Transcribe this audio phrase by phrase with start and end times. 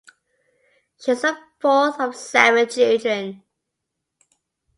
[0.99, 3.43] She is the fourth of seven children.